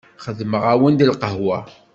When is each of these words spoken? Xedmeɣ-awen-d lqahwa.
Xedmeɣ-awen-d 0.25 1.01
lqahwa. 1.11 1.57